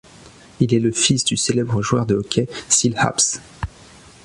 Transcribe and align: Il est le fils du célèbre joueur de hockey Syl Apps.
Il 0.59 0.73
est 0.73 0.79
le 0.79 0.91
fils 0.91 1.23
du 1.23 1.37
célèbre 1.37 1.79
joueur 1.83 2.07
de 2.07 2.15
hockey 2.15 2.47
Syl 2.69 2.95
Apps. 2.97 3.39